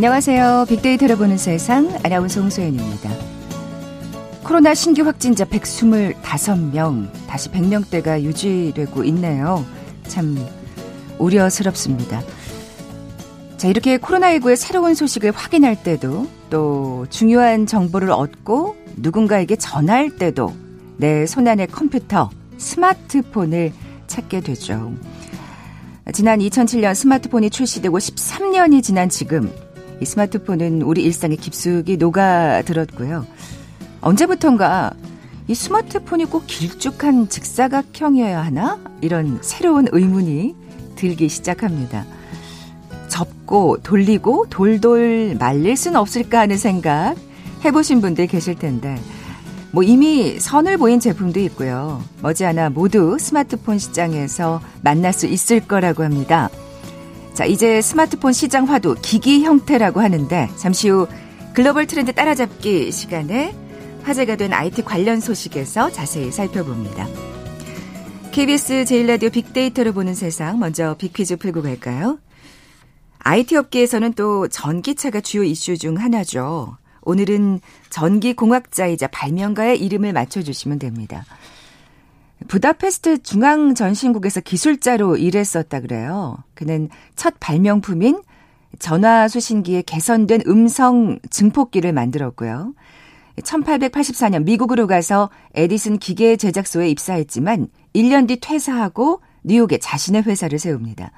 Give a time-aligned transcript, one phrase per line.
[0.00, 0.64] 안녕하세요.
[0.66, 3.10] 빅데이터를 보는 세상 아나운서 홍소연입니다.
[4.42, 9.62] 코로나 신규 확진자 125명, 다시 100명대가 유지되고 있네요.
[10.08, 10.38] 참
[11.18, 12.22] 우려스럽습니다.
[13.58, 20.54] 자, 이렇게 코로나19의 새로운 소식을 확인할 때도 또 중요한 정보를 얻고 누군가에게 전할 때도
[20.96, 23.74] 내 손안의 컴퓨터, 스마트폰을
[24.06, 24.94] 찾게 되죠.
[26.14, 29.52] 지난 2007년 스마트폰이 출시되고 13년이 지난 지금
[30.00, 33.26] 이 스마트폰은 우리 일상에 깊숙이 녹아들었고요.
[34.00, 34.92] 언제부턴가
[35.46, 38.78] 이 스마트폰이 꼭 길쭉한 직사각형이어야 하나?
[39.00, 40.54] 이런 새로운 의문이
[40.96, 42.06] 들기 시작합니다.
[43.08, 47.16] 접고 돌리고 돌돌 말릴 순 없을까 하는 생각
[47.64, 48.96] 해보신 분들 계실 텐데
[49.72, 52.02] 뭐 이미 선을 보인 제품도 있고요.
[52.22, 56.48] 머지않아 모두 스마트폰 시장에서 만날 수 있을 거라고 합니다.
[57.34, 61.06] 자, 이제 스마트폰 시장 화두 기기 형태라고 하는데 잠시 후
[61.54, 63.54] 글로벌 트렌드 따라잡기 시간에
[64.02, 67.06] 화제가 된 IT 관련 소식에서 자세히 살펴봅니다.
[68.32, 72.18] KBS 제일라디오 빅데이터를 보는 세상 먼저 빅퀴즈 풀고 갈까요?
[73.18, 76.78] IT 업계에서는 또 전기차가 주요 이슈 중 하나죠.
[77.02, 77.60] 오늘은
[77.90, 81.24] 전기공학자이자 발명가의 이름을 맞춰주시면 됩니다.
[82.48, 86.38] 부다페스트 중앙 전신국에서 기술자로 일했었다 그래요.
[86.54, 88.22] 그는 첫 발명품인
[88.78, 92.74] 전화 수신기의 개선된 음성 증폭기를 만들었고요.
[93.42, 101.12] 1884년 미국으로 가서 에디슨 기계 제작소에 입사했지만 1년 뒤 퇴사하고 뉴욕에 자신의 회사를 세웁니다.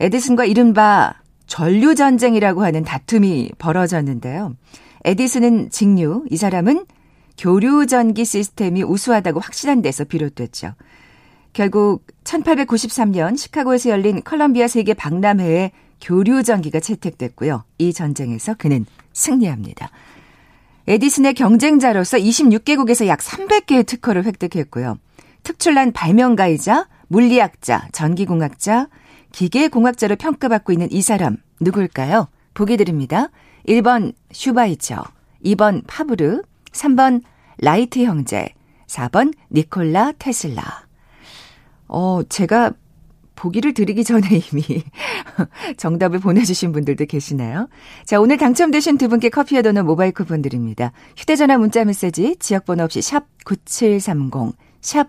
[0.00, 1.14] 에디슨과 이른바
[1.46, 4.54] 전류 전쟁이라고 하는 다툼이 벌어졌는데요.
[5.04, 6.84] 에디슨은 직류, 이 사람은
[7.38, 10.74] 교류 전기 시스템이 우수하다고 확신한 데서 비롯됐죠.
[11.52, 17.64] 결국 1893년 시카고에서 열린 컬럼비아 세계 박람회에 교류 전기가 채택됐고요.
[17.78, 19.90] 이 전쟁에서 그는 승리합니다.
[20.88, 24.98] 에디슨의 경쟁자로서 26개국에서 약 300개의 특허를 획득했고요.
[25.42, 28.88] 특출난 발명가이자 물리학자, 전기공학자,
[29.32, 32.28] 기계공학자로 평가받고 있는 이 사람 누굴까요?
[32.54, 33.30] 보기 드립니다.
[33.66, 35.04] 1번 슈바이처,
[35.44, 36.42] 2번 파브르,
[36.72, 37.22] 3번
[37.58, 38.54] 라이트 형제,
[38.86, 40.62] 4번 니콜라 테슬라.
[41.88, 42.72] 어, 제가
[43.34, 44.82] 보기를 드리기 전에 이미
[45.76, 47.68] 정답을 보내주신 분들도 계시나요?
[48.04, 50.92] 자, 오늘 당첨되신 두 분께 커피와 도넛 모바일 쿠폰 드립니다.
[51.16, 55.08] 휴대전화 문자 메시지 지역번호 없이 샵 9730, 샵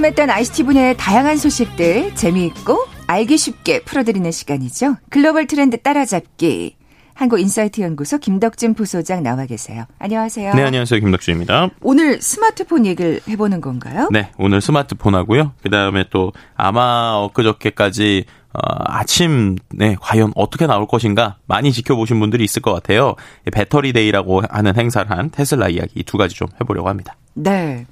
[0.00, 4.96] 궁금했던 ICT 분야의 다양한 소식들 재미있고 알기 쉽게 풀어드리는 시간이죠.
[5.10, 6.76] 글로벌 트렌드 따라잡기.
[7.12, 9.84] 한국인사이트 연구소 김덕진 부소장 나와 계세요.
[9.98, 10.54] 안녕하세요.
[10.54, 11.00] 네, 안녕하세요.
[11.00, 11.70] 김덕진입니다.
[11.82, 14.08] 오늘 스마트폰 얘기를 해보는 건가요?
[14.10, 15.52] 네, 오늘 스마트폰 하고요.
[15.62, 18.24] 그 다음에 또 아마 엊그저께까지
[18.54, 23.16] 어, 아침에 과연 어떻게 나올 것인가 많이 지켜보신 분들이 있을 것 같아요.
[23.52, 27.16] 배터리 데이라고 하는 행사를 한 테슬라 이야기 두 가지 좀 해보려고 합니다.
[27.34, 27.86] 네.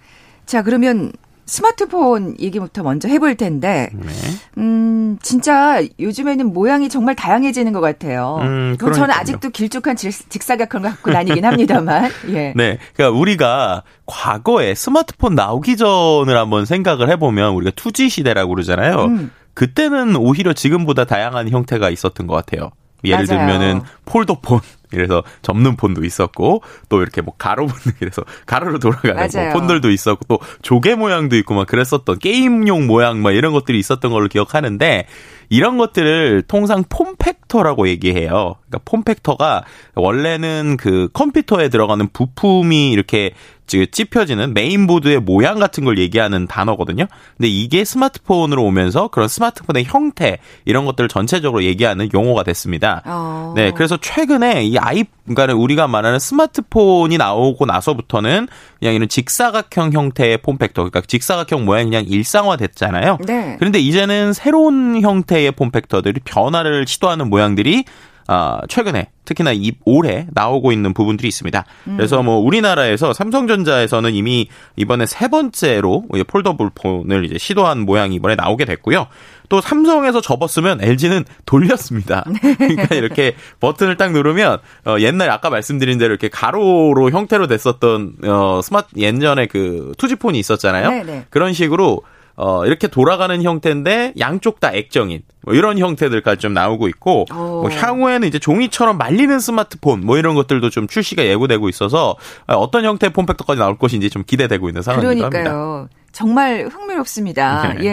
[0.46, 1.12] 자, 그러면
[1.48, 4.12] 스마트폰 얘기부터 먼저 해볼 텐데, 네.
[4.58, 8.38] 음, 진짜 요즘에는 모양이 정말 다양해지는 것 같아요.
[8.42, 12.52] 음, 그럼 저는 아직도 길쭉한 직사각형을 갖고 다니긴 합니다만, 예.
[12.54, 12.78] 네.
[12.94, 19.04] 그러니까 우리가 과거에 스마트폰 나오기 전을 한번 생각을 해보면 우리가 투지 시대라고 그러잖아요.
[19.06, 19.30] 음.
[19.54, 22.70] 그때는 오히려 지금보다 다양한 형태가 있었던 것 같아요.
[23.04, 23.46] 예를 맞아요.
[23.46, 24.60] 들면은 폴더폰
[24.90, 30.24] 그래서 접는 폰도 있었고 또 이렇게 뭐 가로 붙는 그래서 가로로 돌아가는 뭐 폰들도 있었고
[30.28, 35.06] 또 조개 모양도 있고 막 그랬었던 게임용 모양 막 이런 것들이 있었던 걸로 기억하는데
[35.48, 38.56] 이런 것들을 통상 폼팩터라고 얘기해요.
[38.68, 39.64] 그러니까 폼팩터가
[39.94, 43.32] 원래는 그 컴퓨터에 들어가는 부품이 이렇게
[43.68, 47.06] 찝혀지는 메인보드의 모양 같은 걸 얘기하는 단어거든요.
[47.36, 53.02] 근데 이게 스마트폰으로 오면서 그런 스마트폰의 형태 이런 것들을 전체적으로 얘기하는 용어가 됐습니다.
[53.04, 53.52] 어.
[53.54, 58.48] 네, 그래서 최근에 이 아이 그러니까 우리가 말하는 스마트폰이 나오고 나서부터는
[58.78, 63.18] 그냥 이런 직사각형 형태의 폼팩터, 그러니까 직사각형 모양이 그냥 일상화됐잖아요.
[63.26, 63.56] 네.
[63.58, 67.84] 그런데 이제는 새로운 형태 의 폼팩터들이 변화를 시도하는 모양들이
[68.30, 71.64] 아, 최근에 특히나 이 올해 나오고 있는 부분들이 있습니다.
[71.86, 71.96] 음.
[71.96, 78.66] 그래서 뭐 우리나라에서 삼성전자에서는 이미 이번에 세 번째로 폴더블 폰을 이제 시도한 모양이 이번에 나오게
[78.66, 79.06] 됐고요.
[79.48, 82.26] 또 삼성에서 접었으면 LG는 돌렸습니다.
[82.42, 82.54] 네.
[82.54, 88.60] 그러니까 이렇게 버튼을 딱 누르면 어 옛날 아까 말씀드린 대로 이렇게 가로로 형태로 됐었던 어
[88.62, 90.90] 스마트 예전에 그 투지폰이 있었잖아요.
[90.90, 91.04] 네네.
[91.04, 91.26] 네.
[91.30, 92.02] 그런 식으로
[92.40, 98.28] 어, 이렇게 돌아가는 형태인데 양쪽 다 액정인 뭐 이런 형태들까지 좀 나오고 있고 뭐 향후에는
[98.28, 103.76] 이제 종이처럼 말리는 스마트폰 뭐 이런 것들도 좀 출시가 예고되고 있어서 어떤 형태의 폼팩터까지 나올
[103.76, 105.28] 것인지 좀 기대되고 있는 상황입니다.
[105.30, 105.88] 그러니까요.
[106.12, 107.74] 정말 흥미롭습니다.
[107.74, 107.84] 네.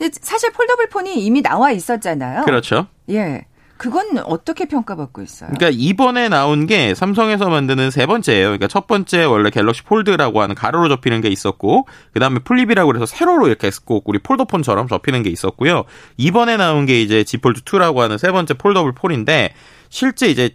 [0.00, 0.10] 예.
[0.20, 2.44] 사실 foldable 폰이 이미 나와 있었잖아요.
[2.44, 2.86] 그렇죠.
[3.10, 3.46] 예.
[3.82, 5.50] 그건 어떻게 평가받고 있어요?
[5.52, 8.44] 그러니까 이번에 나온 게 삼성에서 만드는 세 번째예요.
[8.44, 13.48] 그러니까 첫 번째 원래 갤럭시 폴드라고 하는 가로로 접히는 게 있었고 그다음에 플립이라고 해서 세로로
[13.48, 15.82] 이렇게 꼭 우리 폴더폰처럼 접히는 게 있었고요.
[16.16, 19.52] 이번에 나온 게 이제 Z 폴드 2라고 하는 세 번째 foldable 폰인데
[19.92, 20.48] 실제 이제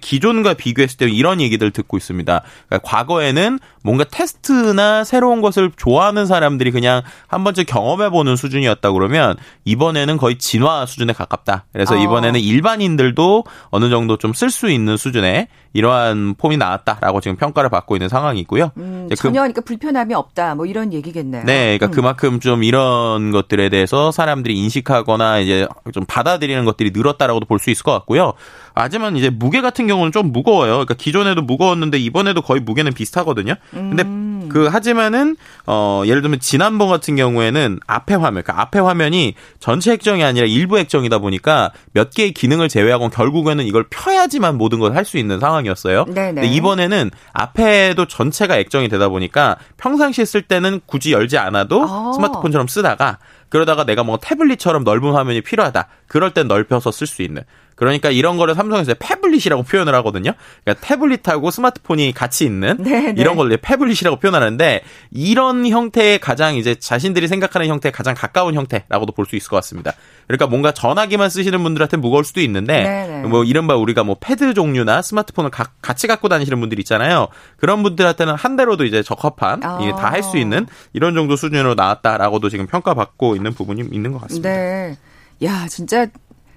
[0.00, 2.42] 기존과 비교했을 때 이런 얘기들 듣고 있습니다.
[2.68, 10.16] 그러니까 과거에는 뭔가 테스트나 새로운 것을 좋아하는 사람들이 그냥 한 번쯤 경험해보는 수준이었다 그러면 이번에는
[10.16, 11.64] 거의 진화 수준에 가깝다.
[11.72, 11.98] 그래서 어.
[11.98, 17.96] 이번에는 일반인들도 어느 정도 좀 쓸 수 있는 수준의 이러한 폼이 나왔다라고 지금 평가를 받고
[17.96, 18.72] 있는 상황이고요.
[18.76, 20.54] 음, 그 전혀 그러니까 불편함이 없다.
[20.54, 21.44] 뭐 이런 얘기겠네요.
[21.44, 21.90] 네, 그러니까 음.
[21.92, 27.84] 그만큼 좀 이런 것들에 대해서 사람들이 인식하거나 이제 좀 받아들이는 것들이 늘었다라고도 볼 수 있을
[27.84, 28.32] 것 같고요.
[28.74, 30.72] 하지만 이제 무게 같은 경우는 좀 무거워요.
[30.72, 33.54] 그러니까 기존에도 무거웠는데 이번에도 거의 무게는 비슷하거든요.
[33.70, 34.31] 근데 음.
[34.52, 40.22] 그 하지만은 어 예를 들면 지난번 같은 경우에는 앞에 화면, 그러니까 앞에 화면이 전체 액정이
[40.22, 45.18] 아니라 일부 액정이다 보니까 몇 개의 기능을 제외하고 결국에는 이걸 펴야지만 모든 걸 할 수
[45.18, 46.04] 있는 상황이었어요.
[46.04, 46.34] 네네.
[46.42, 52.12] 근데 이번에는 앞에도 전체가 액정이 되다 보니까 평상시에 쓸 때는 굳이 열지 않아도 아.
[52.14, 53.18] 스마트폰처럼 쓰다가
[53.52, 55.86] 그러다가 내가 뭐 태블릿처럼 넓은 화면이 필요하다.
[56.06, 57.42] 그럴 땐 넓혀서 쓸 수 있는.
[57.74, 60.32] 그러니까 이런 거를 삼성에서 패블릿이라고 표현을 하거든요.
[60.64, 63.12] 그러니까 태블릿하고 스마트폰이 같이 있는 네네.
[63.12, 63.20] 네.
[63.20, 69.26] 이런 걸 패블릿이라고 표현하는데 이런 형태의 가장 이제 자신들이 생각하는 형태에 가장 가까운 형태라고도 볼
[69.26, 69.92] 수 있을 것 같습니다.
[70.26, 73.22] 그러니까 뭔가 전화기만 쓰시는 분들한테 무거울 수도 있는데 네네.
[73.22, 73.28] 네.
[73.28, 77.28] 뭐 이른바 우리가 뭐 패드 종류나 스마트폰을 가, 같이 갖고 다니시는 분들 있잖아요.
[77.56, 79.78] 그런 분들한테는 한 대로도 이제 적합한 아.
[79.82, 84.48] 이게 다할 수 있는 이런 정도 수준으로 나왔다라고도 지금 평가받고 있는 부분이 있는 것 같습니다.
[84.48, 84.96] 네.
[85.44, 86.06] 야, 진짜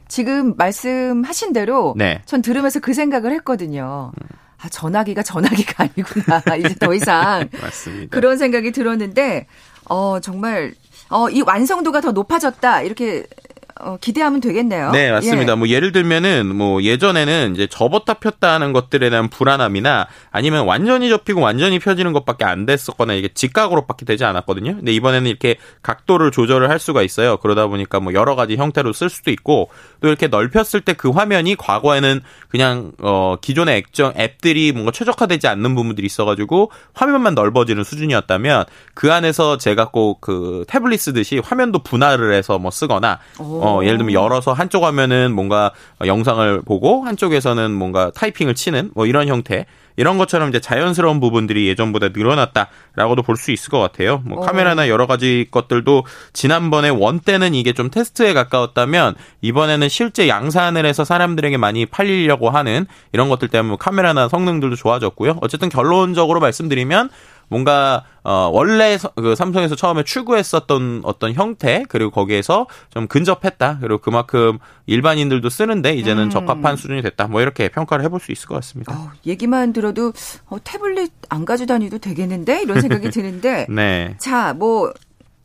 [0.07, 2.21] 지금 말씀하신 대로 네.
[2.25, 4.11] 전 들으면서 그 생각을 했거든요.
[4.61, 6.41] 아, 전화기가 전화기가 아니구나.
[6.59, 8.07] 이제 더 이상 맞습니다.
[8.15, 9.47] 그런 생각이 들었는데
[9.89, 10.73] 어 정말
[11.09, 12.81] 어 이 완성도가 더 높아졌다.
[12.83, 13.25] 이렇게
[13.79, 14.91] 어, 기대하면 되겠네요.
[14.91, 15.51] 네, 맞습니다.
[15.53, 15.55] 예.
[15.55, 21.41] 뭐 예를 들면은 뭐 예전에는 이제 접었다 폈다 하는 것들에 대한 불안함이나 아니면 완전히 접히고
[21.41, 24.77] 완전히 펴지는 것밖에 안 됐었거나 이게 직각으로밖에 되지 않았거든요.
[24.77, 27.37] 근데 이번에는 이렇게 각도를 조절을 할 수가 있어요.
[27.37, 29.69] 그러다 보니까 뭐 여러 가지 형태로 쓸 수도 있고
[30.01, 35.75] 또 이렇게 넓혔을 때 그 화면이 과거에는 그냥 어 기존의 액정 앱들이 뭔가 최적화되지 않는
[35.75, 42.33] 부분들이 있어 가지고 화면만 넓어지는 수준이었다면 그 안에서 제가 꼭 그 태블릿 쓰듯이 화면도 분할을
[42.33, 43.64] 해서 뭐 쓰거나 오.
[43.65, 45.71] 어, 예를 들면 열어서 한쪽 화면은 뭔가
[46.05, 49.65] 영상을 보고 한쪽에서는 뭔가 타이핑을 치는 뭐 이런 형태
[49.97, 54.21] 이런 것처럼 이제 자연스러운 부분들이 예전보다 늘어났다라고도 볼 수 있을 것 같아요.
[54.25, 54.41] 뭐 어.
[54.45, 61.03] 카메라나 여러 가지 것들도 지난번에 원 때는 이게 좀 테스트에 가까웠다면 이번에는 실제 양산을 해서
[61.03, 65.37] 사람들에게 많이 팔리려고 하는 이런 것들 때문에 뭐 카메라나 성능들도 좋아졌고요.
[65.41, 67.09] 어쨌든 결론적으로 말씀드리면
[67.47, 74.57] 뭔가 어 원래 그 삼성에서 처음에 추구했었던 어떤 형태 그리고 거기에서 좀 근접했다 그리고 그만큼
[74.87, 76.29] 일반인들도 쓰는데 이제는 음.
[76.29, 78.93] 적합한 수준이 됐다 뭐 이렇게 평가를 해볼 수 있을 것 같습니다.
[78.93, 80.11] 어, 얘기만 들어도
[80.47, 84.15] 어, 태블릿 안 가져 다니도 되겠는데 이런 생각이 드는데 네.
[84.19, 84.91] 자뭐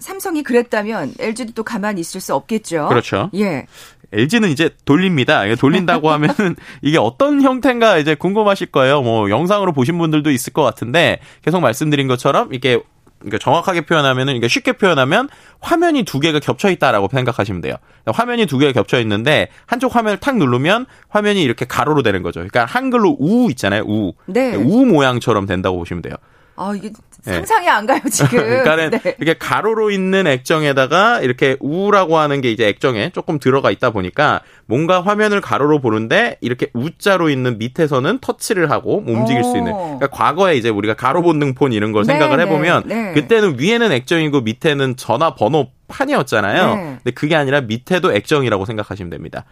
[0.00, 2.88] 삼성이 그랬다면 LG도 또 가만히 있을 수 없겠죠.
[2.88, 3.30] 그렇죠.
[3.35, 3.66] 예.
[4.12, 5.43] LG는 이제 돌립니다.
[5.55, 9.02] 돌린다고 하면은 이게 어떤 형태인가 이제 궁금하실 거예요.
[9.02, 12.81] 뭐 영상으로 보신 분들도 있을 것 같은데 계속 말씀드린 것처럼 이게
[13.21, 15.29] 그러니까 정확하게 표현하면은 그러니까 쉽게 표현하면
[15.61, 17.75] 화면이 두 개가 겹쳐 있다라고 생각하시면 돼요.
[18.07, 22.40] 화면이 두 개가 겹쳐 있는데 한쪽 화면을 탁 누르면 화면이 이렇게 가로로 되는 거죠.
[22.40, 23.83] 그러니까 한글로 우 있잖아요.
[23.87, 24.14] 우.
[24.26, 24.55] 네.
[24.55, 26.14] 우 모양처럼 된다고 보시면 돼요.
[26.57, 26.95] 아, 이게 네.
[27.22, 27.70] 상상이 네.
[27.70, 28.38] 안 가요, 지금.
[28.46, 29.16] 그러니까는 네.
[29.18, 35.00] 이렇게 가로로 있는 액정에다가 이렇게 우라고 하는 게 이제 액정에 조금 들어가 있다 보니까 뭔가
[35.00, 39.72] 화면을 가로로 보는데 이렇게 우자로 있는 밑에서는 터치를 하고 움직일 수 있는.
[39.72, 43.12] 그러니까 과거에 이제 우리가 가로 본능폰 이런 걸 네, 생각을 네, 해보면 네.
[43.12, 46.98] 그때는 위에는 액정이고 밑에는 전화 번호 판이었잖아요.
[47.02, 49.44] 근데 그게 아니라 밑에도 액정이라고 생각하시면 됩니다.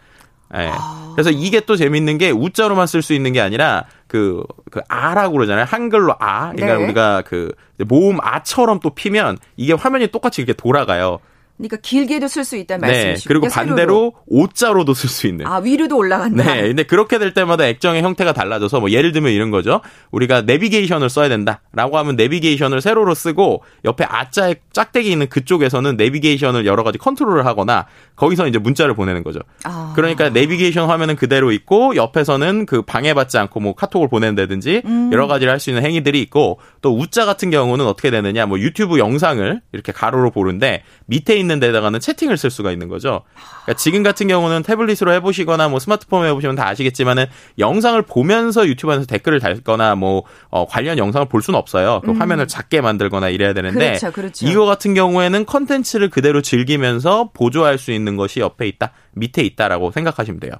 [0.54, 0.70] 예.
[0.72, 1.12] 아.
[1.14, 5.64] 그래서 이게 또 재밌는 게 우자로만 쓸 수 있는 게 아니라 그, 그 아라고 그러잖아요.
[5.68, 6.52] 한글로 아.
[6.52, 6.84] 그러니까 네.
[6.84, 7.52] 우리가 그
[7.86, 11.18] 모음 아처럼 또 피면 이게 화면이 똑같이 이렇게 돌아가요.
[11.58, 13.28] 그러니까 길게도 쓸 수 있다는 네, 말씀이시죠.
[13.28, 15.44] 그리고 반대로 O자로도 쓸 수 있는.
[15.44, 16.44] 아, 위로도 올라간다.
[16.44, 16.68] 네.
[16.68, 19.80] 근데 그렇게 될 때마다 액정의 형태가 달라져서 뭐 예를 들면 이런 거죠.
[20.12, 26.84] 우리가 내비게이션을 써야 된다라고 하면 내비게이션을 세로로 쓰고 옆에 아자에 짝대기 있는 그쪽에서는 내비게이션을 여러
[26.84, 27.86] 가지 컨트롤을 하거나
[28.18, 29.38] 거기서 이제 문자를 보내는 거죠.
[29.64, 29.92] 아.
[29.94, 35.10] 그러니까 내비게이션 화면은 그대로 있고 옆에서는 그 방해받지 않고 뭐 카톡을 보낸다든지 음.
[35.12, 38.98] 여러 가지를 할 수 있는 행위들이 있고 또 우자 같은 경우는 어떻게 되느냐 뭐 유튜브
[38.98, 43.22] 영상을 이렇게 가로로 보는데 밑에 있는 데다가는 채팅을 쓸 수가 있는 거죠.
[43.64, 47.26] 그러니까 지금 같은 경우는 태블릿으로 해보시거나 뭐 스마트폰 해보시면 다 아시겠지만은
[47.58, 52.02] 영상을 보면서 유튜브 안에서 댓글을 달거나 뭐 어, 관련 영상을 볼 수는 없어요.
[52.04, 52.20] 그 음.
[52.20, 54.46] 화면을 작게 만들거나 이래야 되는데 그렇죠, 그렇죠.
[54.46, 60.40] 이거 같은 경우에는 컨텐츠를 그대로 즐기면서 보조할 수 있는 것이 옆에 있다, 밑에 있다라고 생각하시면
[60.40, 60.52] 돼요.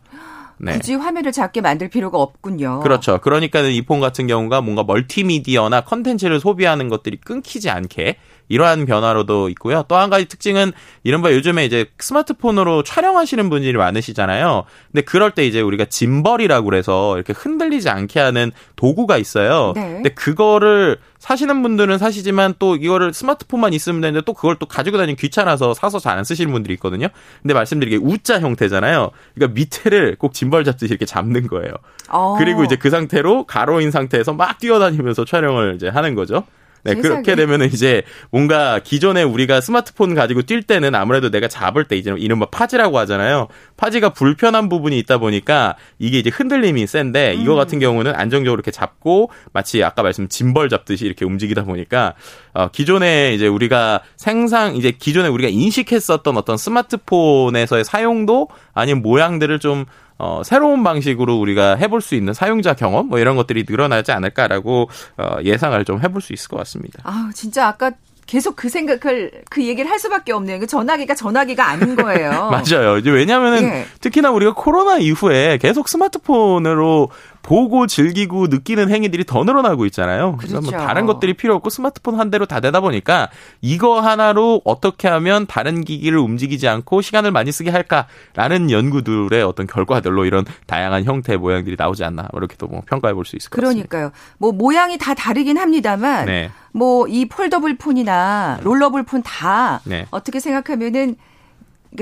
[0.61, 0.73] 네.
[0.73, 2.81] 굳이 화면을 작게 만들 필요가 없군요.
[2.81, 3.19] 그렇죠.
[3.21, 8.17] 그러니까는 이 폰 같은 경우가 뭔가 멀티미디어나 컨텐츠를 소비하는 것들이 끊기지 않게
[8.49, 9.85] 이러한 변화로도 있고요.
[9.88, 14.64] 또 한 가지 특징은 이른바 요즘에 이제 스마트폰으로 촬영하시는 분들이 많으시잖아요.
[14.93, 19.73] 근데 그럴 때 이제 우리가 짐벌이라고 그래서 이렇게 흔들리지 않게 하는 도구가 있어요.
[19.75, 19.83] 네.
[19.95, 25.21] 근데 그거를 사시는 분들은 사시지만 또 이거를 스마트폰만 있으면 되는데 또 그걸 또 가지고 다니기
[25.21, 27.09] 귀찮아서 사서 잘 안 쓰시는 분들이 있거든요.
[27.43, 29.11] 근데 말씀드리게 우자 형태잖아요.
[29.35, 31.73] 그러니까 밑에를 꼭 짐벌 잡듯이 이렇게 잡는 거예요.
[32.09, 32.37] 어.
[32.38, 36.45] 그리고 이제 그 상태로 가로인 상태에서 막 뛰어다니면서 촬영을 이제 하는 거죠.
[36.85, 36.94] 네.
[36.94, 42.14] 그렇게 되면 이제 뭔가 기존에 우리가 스마트폰 가지고 뛸 때는 아무래도 내가 잡을 때 이제
[42.16, 43.49] 이른바 파지라고 하잖아요.
[43.76, 47.40] 파지가 불편한 부분이 있다 보니까 이게 이제 흔들림이 센데 음.
[47.40, 52.14] 이거 같은 경우는 안정적으로 이렇게 잡고 마치 아까 말씀 짐벌 잡듯이 이렇게 움직이다 보니까
[52.54, 59.85] 어, 기존에 이제 우리가 생상 이제 기존에 우리가 인식했었던 어떤 스마트폰에서의 사용도 아니면 모양들을 좀
[60.18, 65.37] 어, 새로운 방식으로 우리가 해볼 수 있는 사용자 경험 뭐 이런 것들이 늘어나지 않을까라고 어,
[65.44, 67.00] 예상을 좀 해볼 수 있을 것 같습니다.
[67.04, 67.92] 아 진짜 아까
[68.28, 70.60] 계속 그 생각을 그 얘기를 할 수밖에 없네요.
[70.60, 72.30] 그 전화기가 전화기가 아닌 거예요.
[72.52, 72.98] 맞아요.
[72.98, 73.87] 이제 왜냐하면은 예.
[74.00, 77.10] 특히나 우리가 코로나 이후에 계속 스마트폰으로
[77.42, 80.37] 보고 즐기고 느끼는 행위들이 더 늘어나고 있잖아요.
[80.37, 80.76] 그래서 뭐 그렇죠.
[80.76, 83.28] 뭐 다른 것들이 필요 없고 스마트폰 한 대로 다 되다 보니까
[83.62, 90.25] 이거 하나로 어떻게 하면 다른 기기를 움직이지 않고 시간을 많이 쓰게 할까라는 연구들의 어떤 결과들로
[90.25, 93.88] 이런 다양한 형태 모양들이 나오지 않나 이렇게 또뭐 평가해 볼 수 있을 것 같습니다.
[93.88, 94.12] 그러니까요.
[94.38, 96.50] 뭐 모양이 다 다르긴 합니다만 네.
[96.73, 100.07] 뭐이 foldable 폰이나 rollable 폰 다 네.
[100.11, 101.16] 어떻게 생각하면은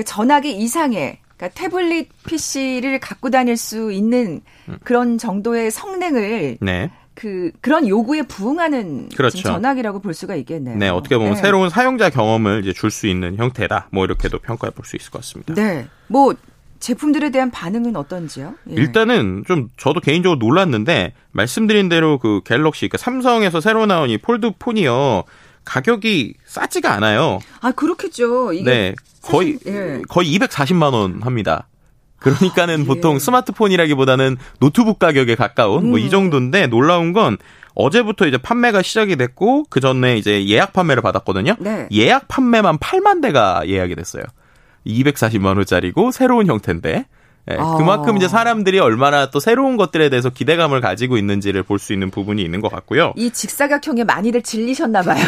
[0.05, 4.77] 전화기 이상의 그러니까 태블릿 PC를 갖고 다닐 수 있는 음.
[4.83, 6.91] 그런 정도의 성능을 네.
[7.13, 9.41] 그 그런 요구에 부응하는 그렇죠.
[9.41, 10.77] 전화기라고 볼 수가 있겠네요.
[10.77, 11.41] 네, 어떻게 보면 네.
[11.41, 13.89] 새로운 사용자 경험을 이제 줄 수 있는 형태다.
[13.91, 15.53] 뭐 이렇게도 평가해 볼 수 있을 것 같습니다.
[15.55, 15.87] 네.
[16.07, 16.35] 뭐
[16.79, 18.53] 제품들에 대한 반응은 어떤지요?
[18.69, 18.75] 예.
[18.75, 24.51] 일단은 좀 저도 개인적으로 놀랐는데 말씀드린 대로 그 갤럭시 그 삼성에서 새로 나온 이 폴드
[24.59, 25.23] 폰이요.
[25.67, 27.39] 가격이 싸지가 않아요.
[27.59, 28.51] 아, 그렇겠죠.
[28.63, 28.95] 네.
[29.21, 30.01] 거의 예.
[30.07, 31.67] 거의 240만 원 합니다.
[32.19, 32.85] 그러니까는 아, 예.
[32.85, 35.89] 보통 스마트폰이라기보다는 노트북 가격에 가까운 음.
[35.89, 37.37] 뭐이 정도인데 놀라운 건
[37.75, 41.57] 어제부터 이제 판매가 시작이 됐고 그 전에 이제 예약 판매를 받았거든요.
[41.59, 41.87] 네.
[41.91, 44.23] 예약 판매만 8만 대가 예약이 됐어요.
[44.87, 47.05] 240만 원짜리고 새로운 형태인데
[47.47, 47.77] 네, 아.
[47.77, 52.41] 그만큼 이제 사람들이 얼마나 또 새로운 것들에 대해서 기대감을 가지고 있는지를 볼 수 있는 부분이
[52.41, 53.13] 있는 것 같고요.
[53.15, 55.23] 이 직사각형에 많이들 질리셨나 봐요.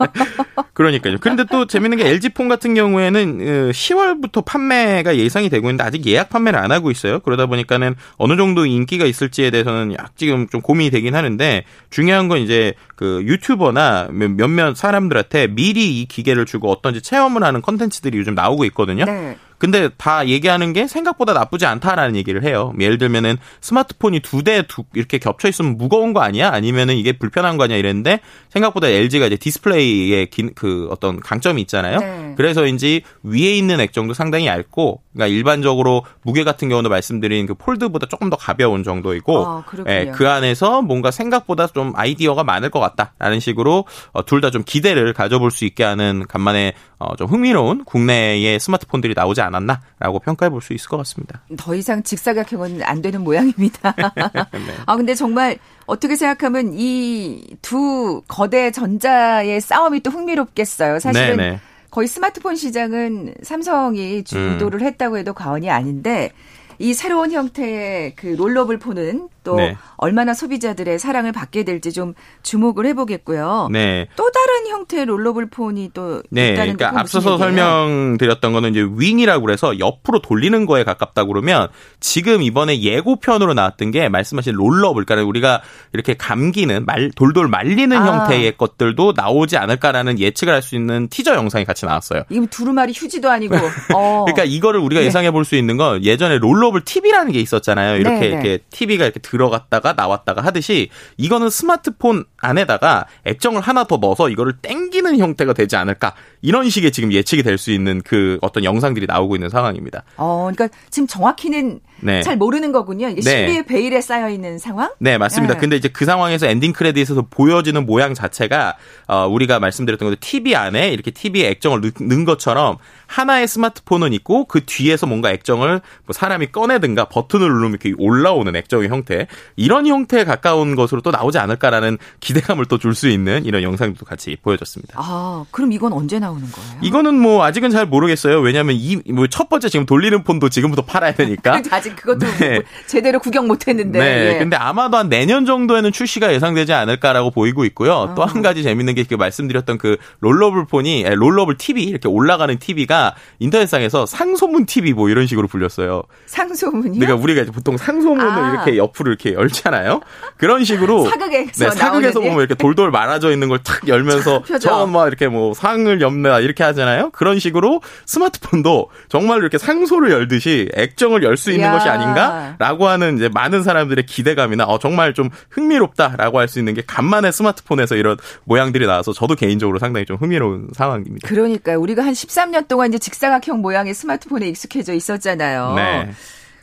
[0.72, 1.18] 그러니까요.
[1.20, 6.30] 근데 또 재밌는 게 LG폰 같은 경우에는 10월부터 어, 판매가 예상이 되고 있는데 아직 예약
[6.30, 7.20] 판매를 안 하고 있어요.
[7.20, 12.38] 그러다 보니까는 어느 정도 인기가 있을지에 대해서는 약 지금 좀 고민이 되긴 하는데 중요한 건
[12.38, 18.64] 이제 그 유튜버나 몇몇 사람들한테 미리 이 기계를 주고 어떤지 체험을 하는 컨텐츠들이 요즘 나오고
[18.66, 19.04] 있거든요.
[19.04, 19.36] 네.
[19.62, 22.72] 근데 다 얘기하는 게 생각보다 나쁘지 않다라는 얘기를 해요.
[22.80, 26.50] 예를 들면은 스마트폰이 두대두 이렇게 겹쳐 있으면 무거운 거 아니야?
[26.50, 27.76] 아니면은 이게 불편한 거 아니야?
[27.76, 32.00] 이랬는데 생각보다 LG가 이제 디스플레이에 긴, 그 어떤 강점이 있잖아요.
[32.00, 32.34] 네.
[32.36, 38.30] 그래서인지 위에 있는 액정도 상당히 얇고 그러니까 일반적으로 무게 같은 경우도 말씀드린 그 폴드보다 조금
[38.30, 43.84] 더 가벼운 정도이고 아, 예, 그 안에서 뭔가 생각보다 좀 아이디어가 많을 것 같다라는 식으로
[44.12, 49.14] 어, 둘 다 좀 기대를 가져볼 수 있게 하는 간만에 어, 좀 흥미로운 국내의 스마트폰들이
[49.14, 51.42] 나오지 않았나라고 평가해 볼 수 있을 것 같습니다.
[51.56, 53.94] 더 이상 직사각형은 안 되는 모양입니다.
[54.52, 54.74] 네.
[54.86, 60.98] 아 근데 정말 어떻게 생각하면 이 두 거대 전자의 싸움이 또 흥미롭겠어요.
[61.00, 61.60] 사실은 네네.
[61.92, 61.94] 네.
[61.94, 64.86] 거의 스마트폰 시장은 삼성이 주도를 음.
[64.86, 66.32] 했다고 해도 과언이 아닌데
[66.78, 69.76] 이 새로운 형태의 그 롤러블 폰은 또 네.
[69.96, 73.68] 얼마나 소비자들의 사랑을 받게 될지 좀 주목을 해보겠고요.
[73.72, 74.08] 네.
[74.16, 76.52] 또 다른 형태의 rollable 폰이 또 네.
[76.52, 81.68] 있다는 그러니까 앞서서 설명드렸던 거는 이제 윙이라고 그래서 옆으로 돌리는 거에 가깝다 그러면
[82.00, 88.20] 지금 이번에 예고편으로 나왔던 게 말씀하신 rollable, 그러니까 우리가 이렇게 감기는 말 돌돌 말리는 아.
[88.20, 92.22] 형태의 것들도 나오지 않을까라는 예측을 할 수 있는 티저 영상이 같이 나왔어요.
[92.30, 93.56] 이거 두루마리 휴지도 아니고.
[93.96, 94.24] 어.
[94.24, 95.06] 그러니까 이거를 우리가 네.
[95.08, 97.96] 예상해 볼 수 있는 건 예전에 rollable TV라는 게 있었잖아요.
[97.96, 98.26] 이렇게 네, 네.
[98.28, 105.18] 이렇게 TV가 이렇게 들어갔다가 나왔다가 하듯이 이거는 스마트폰 안에다가 액정을 하나 더 넣어서 이거를 땡기는
[105.18, 109.48] 형태가 되지 않을까 이런 식의 지금 예측이 될 수 있는 그 어떤 영상들이 나오고 있는
[109.48, 110.02] 상황입니다.
[110.16, 112.22] 어, 그러니까 지금 정확히는 네.
[112.22, 113.08] 잘 모르는 거군요.
[113.08, 113.30] 이게 네.
[113.30, 114.90] 신비의 베일에 쌓여 있는 상황?
[114.98, 115.54] 네, 맞습니다.
[115.54, 115.60] 네.
[115.60, 120.88] 근데 이제 그 상황에서 엔딩 크레딧에서 보여지는 모양 자체가 어, 우리가 말씀드렸던 것처럼 TV 안에
[120.90, 122.78] 이렇게 TV에 액정을 넣은 것처럼
[123.12, 128.88] 하나의 스마트폰은 있고 그 뒤에서 뭔가 액정을 뭐 사람이 꺼내든가 버튼을 누르면 이렇게 올라오는 액정의
[128.88, 129.26] 형태
[129.56, 134.36] 이런 형태에 가까운 것으로 또 나오지 않을까라는 기대감을 또 줄 수 있는 이런 영상도 같이
[134.42, 134.94] 보여줬습니다.
[134.96, 136.78] 아, 그럼 이건 언제 나오는 거예요?
[136.82, 138.40] 이거는 뭐 아직은 잘 모르겠어요.
[138.40, 141.60] 왜냐하면 이 뭐 첫 번째 지금 돌리는 폰도 지금부터 팔아야 되니까.
[141.70, 142.50] 아직 그것도 네.
[142.54, 143.98] 뭐 제대로 구경 못했는데.
[143.98, 144.34] 네.
[144.34, 144.38] 예.
[144.38, 147.92] 근데 아마도 한 내년 정도에는 출시가 예상되지 않을까라고 보이고 있고요.
[147.94, 148.14] 어.
[148.14, 153.01] 또한 가지 재밌는 게그 말씀드렸던 그 rollable 폰이 rollable TV 이렇게 올라가는 TV가
[153.38, 156.02] 인터넷상에서 상소문 TV 뭐 이런 식으로 불렸어요.
[156.26, 157.00] 상소문이요?
[157.00, 158.50] 그러니까 우리가 보통 상소문을 아.
[158.52, 160.00] 이렇게 옆으로 이렇게 열잖아요.
[160.36, 165.06] 그런 식으로 사극에서 네, 사극에서 보면 이렇게 돌돌 말아져 있는 걸 탁 열면서 저건 막
[165.06, 167.10] 이렇게 뭐 상을 엽다 이렇게 하잖아요.
[167.10, 171.72] 그런 식으로 스마트폰도 정말 이렇게 상소를 열듯이 액정을 열 수 있는 야.
[171.72, 176.82] 것이 아닌가라고 하는 이제 많은 사람들의 기대감이나 어 정말 좀 흥미롭다라고 할 수 있는 게
[176.86, 181.26] 간만에 스마트폰에서 이런 모양들이 나와서 저도 개인적으로 상당히 좀 흥미로운 상황입니다.
[181.28, 185.72] 그러니까 우리가 한 13년 동안 이제 직사각형 모양의 스마트폰에 익숙해져 있었잖아요.
[185.74, 186.10] 네.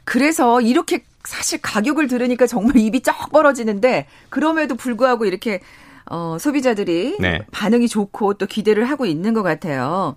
[0.04, 5.60] 그래서 이렇게 사실 가격을 들으니까 정말 입이 쩍 벌어지는데 그럼에도 불구하고 이렇게
[6.06, 7.42] 어, 소비자들이 네.
[7.52, 10.16] 반응이 좋고 또 기대를 하고 있는 것 같아요.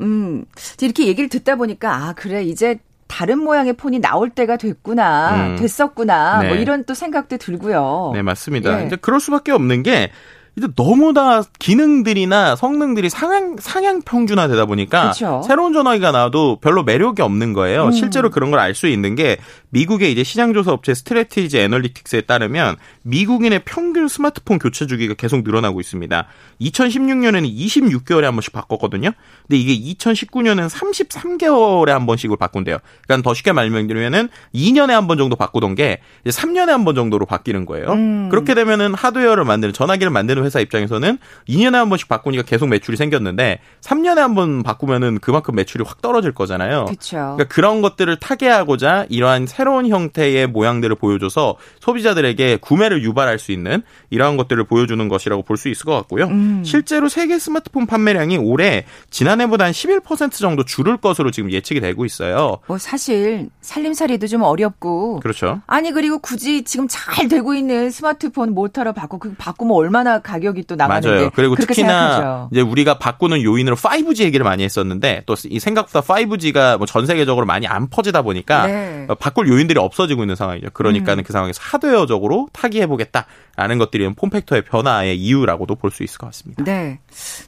[0.00, 0.44] 음,
[0.80, 5.56] 이렇게 얘기를 듣다 보니까 아 그래 이제 다른 모양의 폰이 나올 때가 됐구나, 음.
[5.56, 6.48] 됐었구나, 뭐 네.
[6.48, 8.10] 뭐 이런 또 생각도 들고요.
[8.14, 8.82] 네, 맞습니다.
[8.82, 8.86] 예.
[8.86, 10.10] 이제 그럴 수밖에 없는 게
[10.56, 15.42] 이제 너무나 기능들이나 성능들이 상향 상향 평준화 되다 보니까 그쵸?
[15.46, 17.86] 새로운 전화기가 나와도 별로 매력이 없는 거예요.
[17.86, 17.92] 음.
[17.92, 19.36] 실제로 그런 걸 알 수 있는 게
[19.70, 25.78] 미국의 이제 시장 조사 업체 스트레티지 애널리틱스에 따르면 미국인의 평균 스마트폰 교체 주기가 계속 늘어나고
[25.80, 26.26] 있습니다.
[26.60, 29.10] 2016년에는 26개월에 한 번씩 바꿨거든요.
[29.46, 32.78] 근데 이게 2019년은 33개월에 한 번씩을 바꾼대요.
[33.06, 37.66] 그러니까 더 쉽게 말하면은 2년에 한 번 정도 바꾸던 게 3년에 한 번 정도로 바뀌는
[37.66, 37.88] 거예요.
[37.92, 38.28] 음.
[38.30, 43.58] 그렇게 되면은 하드웨어를 만드는 전화기를 만드는 회사 입장에서는 2년에 한 번씩 바꾸니까 계속 매출이 생겼는데
[43.82, 46.84] 3년에 한 번 바꾸면은 그만큼 매출이 확 떨어질 거잖아요.
[46.86, 47.16] 그렇죠.
[47.16, 54.36] 그러니까 그런 것들을 타개하고자 이러한 새로운 형태의 모양들을 보여줘서 소비자들에게 구매를 유발할 수 있는 이러한
[54.36, 56.24] 것들을 보여주는 것이라고 볼 수 있을 것 같고요.
[56.26, 56.62] 음.
[56.66, 62.58] 실제로 세계 스마트폰 판매량이 올해 지난해보다 한 11% 정도 줄을 것으로 지금 예측이 되고 있어요.
[62.66, 65.62] 뭐 사실 살림살이도 좀 어렵고 그렇죠.
[65.66, 70.64] 아니 그리고 굳이 지금 잘 되고 있는 스마트폰 모터로 바꿔 그 바꾸면 얼마나 가 격이
[70.64, 71.30] 또 나가는데 맞아요.
[71.34, 72.48] 그리고 특히나 생각하죠.
[72.52, 77.46] 이제 우리가 바꾸는 요인으로 5G 얘기를 많이 했었는데 또 이 생각보다 5G가 뭐 전 세계적으로
[77.46, 79.06] 많이 안 퍼지다 보니까 네.
[79.20, 80.70] 바꿀 요인들이 없어지고 있는 상황이죠.
[80.72, 81.24] 그러니까는 음.
[81.24, 86.62] 그 상황에서 하드웨어적으로 타기해 보겠다 라는 것들이 폼팩터의 변화의 이유라고도 볼 수 있을 것 같습니다.
[86.64, 86.98] 네.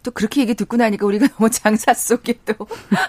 [0.03, 2.55] 또 그렇게 얘기 듣고 나니까 우리가 너무 장사 속에 또.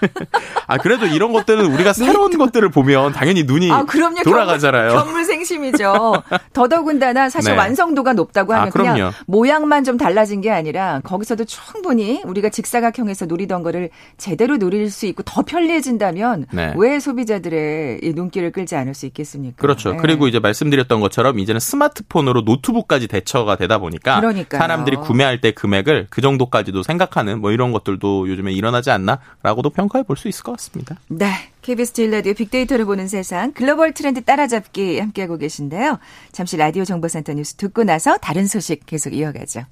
[0.66, 4.22] 아 그래도 이런 것들은 우리가 새로운 것들을 보면 당연히 눈이 아, 그럼요.
[4.24, 4.92] 돌아가잖아요.
[4.92, 6.22] 견물생심이죠.
[6.52, 7.58] 더더군다나 사실 네.
[7.58, 13.62] 완성도가 높다고 하면 아, 그냥 모양만 좀 달라진 게 아니라 거기서도 충분히 우리가 직사각형에서 노리던
[13.62, 16.74] 거를 제대로 노릴 수 있고 더 편리해진다면 네.
[16.76, 19.56] 왜 소비자들의 눈길을 끌지 않을 수 있겠습니까?
[19.60, 19.92] 그렇죠.
[19.92, 19.98] 네.
[19.98, 24.58] 그리고 이제 말씀드렸던 것처럼 이제는 스마트폰으로 노트북 까지 대처가 되다 보니까 그러니까요.
[24.58, 30.16] 사람들이 구매할 때 금액을 그 정도까지도 생각하는 뭐 이런 것들도 요즘에 일어나지 않나라고도 평가해 볼
[30.16, 30.96] 수 있을 것 같습니다.
[31.06, 31.30] 네.
[31.62, 36.00] KBS 제일라디오 빅데이터를 보는 세상 글로벌 트렌드 따라잡기 함께하고 계신데요.
[36.32, 39.66] 잠시 라디오 정보센터 뉴스 듣고 나서 다른 소식 계속 이어가죠.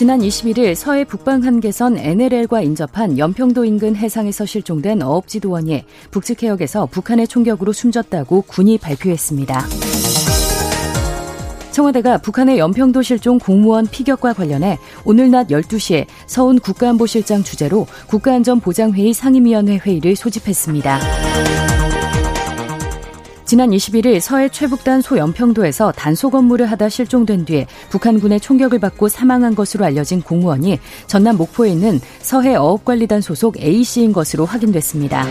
[0.00, 7.28] 지난 21일 서해 북방 한계선 NLL과 인접한 연평도 인근 해상에서 실종된 어업지도원이 북측 해역에서 북한의
[7.28, 9.62] 총격으로 숨졌다고 군이 발표했습니다.
[11.70, 19.76] 청와대가 북한의 연평도 실종 공무원 피격과 관련해 오늘 낮 12시에 서훈 국가안보실장 주재로 국가안전보장회의 상임위원회
[19.84, 20.98] 회의를 소집했습니다.
[23.50, 29.84] 지난 21일 서해 최북단 소연평도에서 단속 업무를 하다 실종된 뒤에 북한군의 총격을 받고 사망한 것으로
[29.84, 35.26] 알려진 공무원이 전남 목포에 있는 서해 어업관리단 소속 A씨인 것으로 확인됐습니다.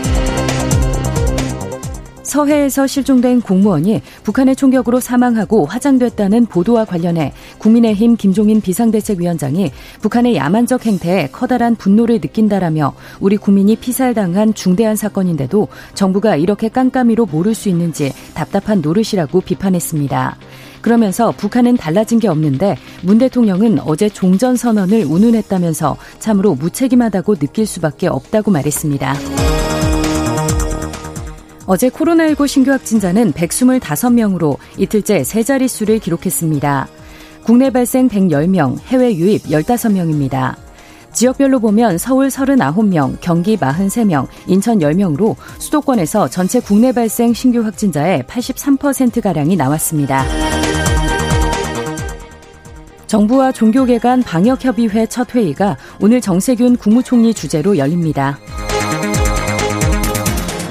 [2.30, 11.30] 서해에서 실종된 공무원이 북한의 총격으로 사망하고 화장됐다는 보도와 관련해 국민의힘 김종인 비상대책위원장이 북한의 야만적 행태에
[11.32, 18.80] 커다란 분노를 느낀다라며 우리 국민이 피살당한 중대한 사건인데도 정부가 이렇게 깜깜이로 모를 수 있는지 답답한
[18.80, 20.36] 노릇이라고 비판했습니다.
[20.82, 28.06] 그러면서 북한은 달라진 게 없는데 문 대통령은 어제 종전 선언을 운운했다면서 참으로 무책임하다고 느낄 수밖에
[28.06, 29.16] 없다고 말했습니다.
[31.72, 36.88] 어제 코로나19 신규 확진자는 125명으로 이틀째 세 자릿수를 기록했습니다.
[37.44, 40.56] 국내 발생 110명, 해외 유입 15명입니다.
[41.12, 49.54] 지역별로 보면 서울 39명, 경기 43명, 인천 10명으로 수도권에서 전체 국내 발생 신규 확진자의 83%가량이
[49.54, 50.24] 나왔습니다.
[53.06, 58.40] 정부와 종교계 간 방역협의회 첫 회의가 오늘 정세균 국무총리 주재로 열립니다.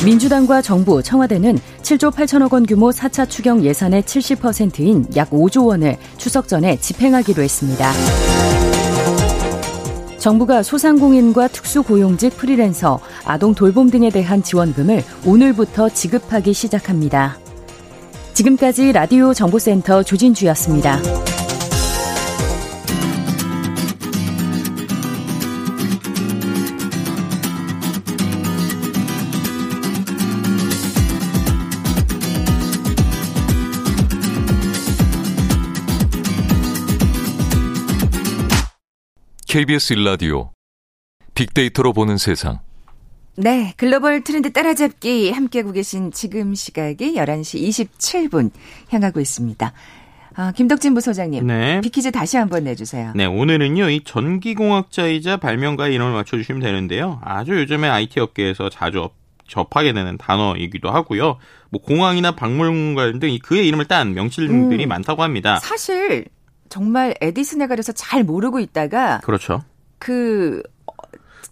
[0.06, 6.48] 민주당과 정부, 청와대는 7조 8천억 원 규모 4차 추경 예산의 70%인 약 5조 원을 추석
[6.48, 7.92] 전에 집행하기로 했습니다.
[10.18, 17.38] 정부가 소상공인과 특수고용직 프리랜서, 아동 돌봄 등에 대한 지원금을 오늘부터 지급하기 시작합니다.
[18.34, 21.00] 지금까지 라디오 정보센터 조진주였습니다.
[39.60, 40.52] KBS 일라디오
[41.36, 42.60] 빅데이터로 보는 세상.
[43.36, 48.52] 네, 글로벌 트렌드 따라잡기 함께하고 계신 지금 시각이 11시 27분
[48.90, 49.74] 향하고 있습니다.
[50.36, 51.46] 아, 김덕진 부소장님.
[51.46, 51.82] 네.
[51.82, 53.12] 비키즈 다시 한번 내주세요.
[53.18, 57.20] 네, 오늘은요, 이 전기공학자이자 발명가의 이름을 맞춰주시면 되는데요.
[57.22, 59.10] 아주 요즘에 IT 업계에서 자주
[59.46, 61.38] 접하게 되는 단어이기도 하고요.
[61.70, 65.60] 뭐 공항이나 박물관 등 그의 이름을 딴 명칭들이 음, 많다고 합니다.
[65.60, 66.28] 사실
[66.70, 69.64] 정말 에디슨에 가려서 잘 모르고 있다가 그렇죠.
[69.98, 70.79] 그 네,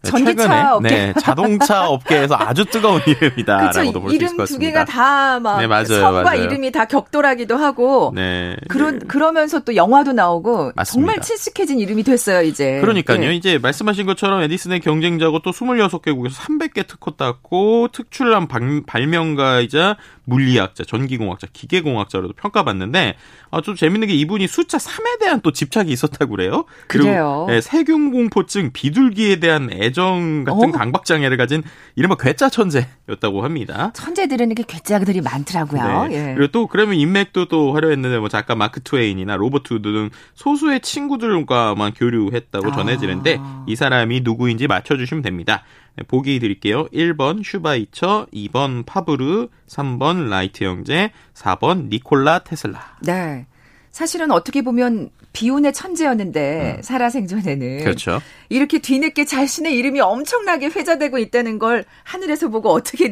[0.04, 4.43] 전기차 업계, 네, 자동차 업계에서 아주 뜨거운 이름이다라고도 볼 수 있을 것 같습니다.
[4.43, 6.43] 이름 두 개가 다막 네, 성과 맞아요.
[6.43, 10.84] 이름이 다 격돌하기도 하고, 네, 그런 그러면서 또 영화도 나오고 맞습니다.
[10.86, 12.80] 정말 친숙해진 이름이 됐어요 이제.
[12.80, 13.36] 그러니까요, 네.
[13.36, 18.47] 이제 말씀하신 것처럼 에디슨의 경쟁자고 또 26개국에서 300개 특허 땄고 특출난
[18.86, 23.15] 발명가이자 물리학자, 전기공학자, 기계공학자로도 평가받는데
[23.50, 26.65] 아, 좀 재밌는 게 이분이 숫자 3에 대한 또 집착이 있었다고 그래요.
[26.88, 27.45] 그래요.
[27.47, 30.72] 네, 세균 공포증, 비둘기에 대한 애정 같은 어?
[30.72, 31.63] 강박장애를 가진
[31.96, 33.92] 이른바 괴짜 천재였다고 합니다.
[33.94, 36.08] 천재들은 이렇게 괴짜들이 많더라고요.
[36.08, 36.16] 네.
[36.16, 36.34] 예.
[36.36, 41.94] 그리고 또 그러면 인맥도 또 화려했는데 뭐 작가 마크 트웨인이나 로버트 우드 등 소수의 친구들과만
[41.94, 42.76] 교류했다고 아.
[42.76, 45.63] 전해지는데 이 사람이 누구인지 맞춰주시면 됩니다.
[45.98, 46.88] 네, 보기 드릴게요.
[46.90, 52.98] 1번 슈바이처, 2번 파브르, 3번 라이트 형제, 4번 니콜라 테슬라.
[53.02, 53.48] 네.
[53.90, 56.82] 사실은 어떻게 보면 비운의 천재였는데 음.
[56.82, 58.19] 살아생전에는 그렇죠.
[58.50, 63.12] 이렇게 뒤늦게 자신의 이름이 엄청나게 회자되고 있다는 걸 하늘에서 보고 어떻게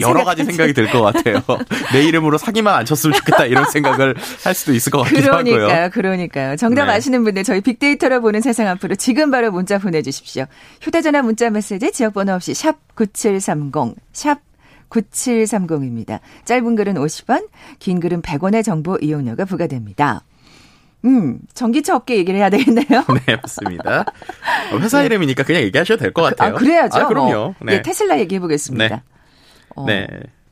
[0.00, 1.40] 여러 가지 생각이 들 것 같아요.
[1.92, 5.66] 내 이름으로 사기만 안 쳤으면 좋겠다 이런 생각을 할 수도 있을 것 같기도 그러니까요, 하고요.
[5.68, 5.90] 그러니까요.
[5.90, 6.56] 그러니까요.
[6.56, 6.92] 정답 네.
[6.94, 10.46] 아시는 분들 저희 빅데이터로 보는 세상 앞으로 지금 바로 문자 보내주십시오.
[10.82, 14.40] 휴대전화 문자 메시지 지역번호 없이 샵 9730, 샵
[14.90, 16.18] 9730입니다.
[16.46, 17.46] 짧은 글은 50원,
[17.78, 20.22] 긴 글은 100원의 정보 이용료가 부과됩니다.
[21.04, 22.84] 음, 전기차 업계 얘기를 해야 되겠네요.
[23.26, 24.04] 네, 맞습니다.
[24.80, 25.06] 회사 네.
[25.06, 26.54] 이름이니까 그냥 얘기하셔도 될 것 같아요.
[26.54, 26.98] 아, 그래야죠.
[27.00, 27.32] 아, 그럼요.
[27.32, 27.54] 뭐.
[27.60, 27.76] 네.
[27.76, 28.88] 네, 테슬라 얘기해 보겠습니다.
[28.96, 29.02] 네.
[29.76, 29.84] 어.
[29.86, 30.06] 네.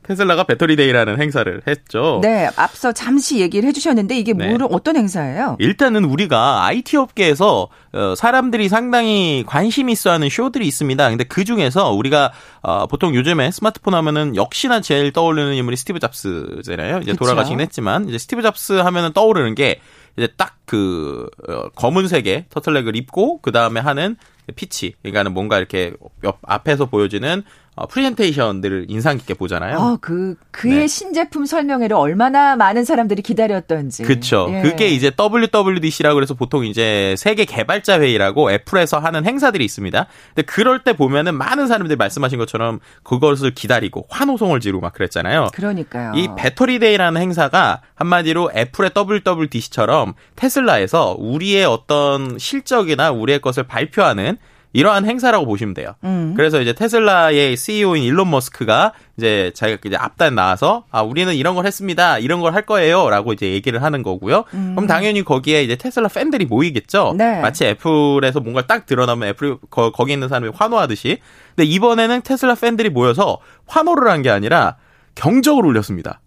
[0.05, 2.19] 테슬라가 Battery Day라는 행사를 했죠.
[2.21, 4.49] 네, 앞서 잠시 얘기를 해주셨는데 이게 네.
[4.49, 5.55] 뭐를 어떤 행사예요?
[5.59, 11.09] 일단은 우리가 IT 업계에서 어, 사람들이 상당히 관심 있어하는 쇼들이 있습니다.
[11.09, 16.97] 근데 그 중에서 우리가 어, 보통 요즘에 스마트폰 하면은 역시나 제일 떠오르는 인물이 스티브 잡스잖아요.
[16.97, 17.23] 이제 그쵸?
[17.23, 19.79] 돌아가시긴 했지만 이제 스티브 잡스 하면은 떠오르는 게
[20.17, 24.15] 이제 딱그 어, 검은색의 터틀넥을 입고 그 다음에 하는
[24.55, 27.43] 피치, 그러니까는 뭔가 이렇게 옆 앞에서 보여지는
[27.75, 29.77] 어, 프레젠테이션들을 인상 깊게 보잖아요.
[29.79, 30.87] 아, 그 그의 네.
[30.87, 34.03] 신제품 설명회를 얼마나 많은 사람들이 기다렸던지.
[34.03, 34.47] 그렇죠.
[34.51, 34.61] 예.
[34.61, 40.07] 그게 이제 WWDC라고 그래서 보통 이제 세계 개발자 회의라고 애플에서 하는 행사들이 있습니다.
[40.35, 45.47] 근데 그럴 때 보면은 많은 사람들이 말씀하신 것처럼 그것을 기다리고 환호성을 지르고 막 그랬잖아요.
[45.53, 46.13] 그러니까요.
[46.15, 54.37] 이 Battery Day라는 행사가 한마디로 애플의 WWDC처럼 테슬라에서 우리의 어떤 실적이나 우리의 것을 발표하는
[54.73, 55.93] 이러한 행사라고 보시면 돼요.
[56.03, 56.33] 음.
[56.35, 61.65] 그래서 이제 테슬라의 CEO인 일론 머스크가 이제 자기가 이제 앞단 나와서 아 우리는 이런 걸
[61.67, 62.17] 했습니다.
[62.17, 64.45] 이런 걸 할 거예요라고 이제 얘기를 하는 거고요.
[64.55, 64.73] 음.
[64.75, 67.13] 그럼 당연히 거기에 이제 테슬라 팬들이 모이겠죠.
[67.17, 67.39] 네.
[67.41, 71.19] 마치 애플에서 뭔가 딱 드러나면 애플 거, 거기 있는 사람이 환호하듯이.
[71.55, 74.77] 근데 이번에는 테슬라 팬들이 모여서 환호를 한 게 아니라
[75.15, 76.19] 경적을 울렸습니다.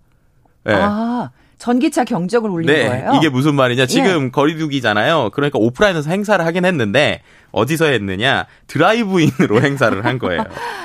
[0.65, 0.75] 네.
[0.77, 1.31] 아.
[1.59, 3.13] 전기차 경적을 울린 네, 거예요?
[3.17, 3.87] 이게 무슨 말이냐.
[3.87, 4.31] 지금 예.
[4.31, 5.31] 거리두기잖아요.
[5.33, 7.23] 그러니까 오프라인에서 행사를 하긴 했는데
[7.57, 8.45] 어디서 했느냐?
[8.66, 10.45] 드라이브인으로 행사를 한 거예요.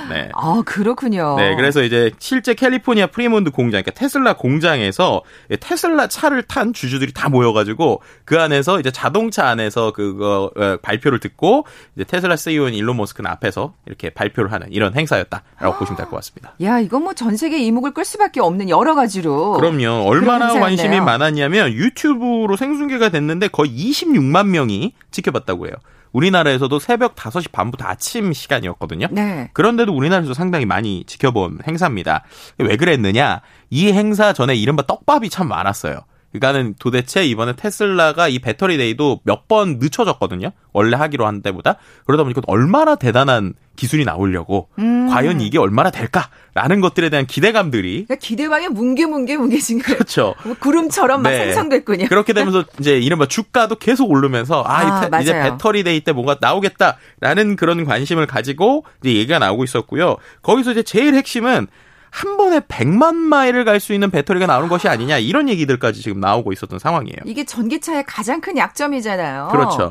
[0.09, 0.29] 네.
[0.33, 1.35] 아, 그렇군요.
[1.37, 5.21] 네, 그래서 이제 실제 캘리포니아 프리몬트 공장, 그러니까 테슬라 공장에서
[5.59, 11.65] 테슬라 차를 탄 주주들이 다 모여가지고 그 안에서 이제 자동차 안에서 그거 어, 발표를 듣고
[11.95, 15.77] 이제 테슬라 CEO인 일론 머스크는 앞에서 이렇게 발표를 하는 이런 행사였다라고 아.
[15.77, 16.53] 보시면 될 것 같습니다.
[16.63, 19.51] 야, 이건 뭐 전 세계 이목을 끌 수밖에 없는 여러 가지로.
[19.53, 20.07] 그럼요.
[20.07, 25.75] 얼마나 관심이 많았냐면 유튜브로 생중계가 됐는데 거의 26만 명이 지켜봤다고 해요.
[26.11, 29.07] 우리나라에서도 새벽 5시 반부터 아침 시간이었거든요.
[29.11, 29.49] 네.
[29.53, 32.23] 그런데도 우리나라에서 상당히 많이 지켜본 행사입니다.
[32.57, 33.41] 왜 그랬느냐?
[33.69, 36.01] 이 행사 전에 이른바 떡밥이 참 많았어요.
[36.31, 40.51] 그러니까는 도대체 이번에 테슬라가 이 배터리 데이도 몇 번 늦춰졌거든요.
[40.71, 41.75] 원래 하기로 한 때보다.
[42.05, 45.09] 그러다 보니까 얼마나 대단한 기술이 나오려고 음.
[45.09, 49.97] 과연 이게 얼마나 될까라는 것들에 대한 기대감들이 그러니까 기대감이 뭉게뭉게 뭉개진 거예요.
[49.97, 50.35] 그렇죠.
[50.45, 51.45] 뭐 구름처럼 막 네.
[51.45, 52.07] 생성됐군요.
[52.07, 57.55] 그렇게 되면서 이제 이른바 주가도 계속 오르면서 아, 아 이제 Battery Day 때 뭔가 나오겠다라는
[57.57, 60.15] 그런 관심을 가지고 이제 얘기가 나오고 있었고요.
[60.43, 61.67] 거기서 이제 제일 핵심은
[62.11, 66.51] 한 번에 100만 마일을 갈 수 있는 배터리가 나오는 것이 아니냐 이런 얘기들까지 지금 나오고
[66.53, 67.17] 있었던 상황이에요.
[67.25, 69.47] 이게 전기차의 가장 큰 약점이잖아요.
[69.51, 69.89] 그렇죠.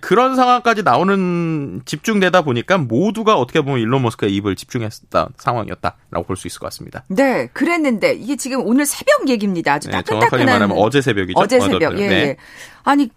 [0.00, 6.46] 그런 상황까지 나오는 집중되다 보니까 모두가 어떻게 보면 일론 머스크의 입을 집중했던 상황이었다라고 볼 수
[6.46, 7.02] 있을 것 같습니다.
[7.08, 9.72] 네, 그랬는데 이게 지금 오늘 새벽 얘기입니다.
[9.74, 10.30] 아주 네, 따끈따끈한.
[10.30, 11.40] 정확하게 말하면 어제 새벽이죠.
[11.40, 11.98] 어제 새벽.
[11.98, 12.14] 예, 네.
[12.14, 12.36] 예.
[12.84, 13.10] 아니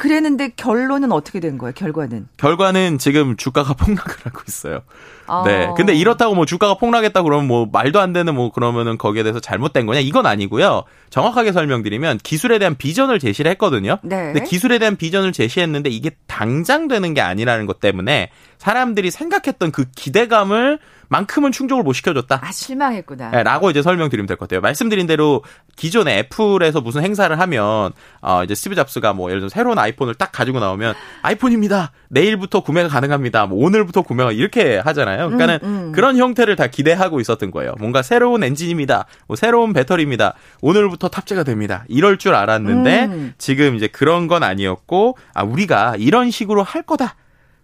[0.00, 1.74] 그랬는데 결론은 어떻게 된 거예요?
[1.74, 2.26] 결과는?
[2.38, 4.80] 결과는 지금 주가가 폭락을 하고 있어요.
[5.26, 5.42] 아.
[5.44, 5.68] 네.
[5.76, 9.84] 근데 이렇다고 뭐 주가가 폭락했다 그러면 뭐 말도 안 되는 뭐 그러면은 거기에 대해서 잘못된
[9.84, 10.00] 거냐?
[10.00, 10.84] 이건 아니고요.
[11.10, 13.98] 정확하게 설명드리면 기술에 대한 비전을 제시를 했거든요.
[14.00, 14.32] 네.
[14.32, 19.84] 근데 기술에 대한 비전을 제시했는데 이게 당장 되는 게 아니라는 것 때문에 사람들이 생각했던 그
[19.94, 20.78] 기대감을
[21.10, 22.40] 만큼은 충족을 못 시켜줬다.
[22.42, 23.30] 아 실망했구나.
[23.32, 24.60] 네, 라고 이제 설명드리면 될 것 같아요.
[24.60, 25.42] 말씀드린 대로
[25.76, 27.92] 기존에 애플에서 무슨 행사를 하면
[28.22, 31.90] 어 이제 스티브 잡스가 뭐 예를 들어 새로운 아이폰을 딱 가지고 나오면 아이폰입니다.
[32.08, 33.46] 내일부터 구매가 가능합니다.
[33.46, 35.26] 뭐 오늘부터 구매가 이렇게 하잖아요.
[35.30, 35.92] 그러니까는 음, 음.
[35.92, 37.74] 그런 형태를 다 기대하고 있었던 거예요.
[37.78, 39.06] 뭔가 새로운 엔진입니다.
[39.26, 40.34] 뭐 새로운 배터리입니다.
[40.62, 41.84] 오늘부터 탑재가 됩니다.
[41.88, 43.34] 이럴 줄 알았는데 음.
[43.36, 47.16] 지금 이제 그런 건 아니었고 아 우리가 이런 식으로 할 거다.